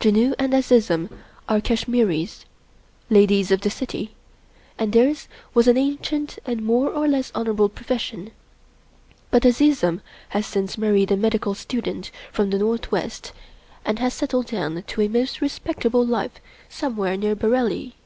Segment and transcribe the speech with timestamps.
[0.00, 1.10] Janoo and Azizun
[1.50, 2.46] are Kash miris,
[3.10, 4.14] Ladies of the City,
[4.78, 8.30] and theirs was an ancient and more or less honorable profession;
[9.30, 10.00] but Azizun
[10.30, 13.32] has since married a medical student from the Northwest
[13.84, 16.40] and has settled down to a most respectable life
[16.70, 17.96] somewhere near Bareilly.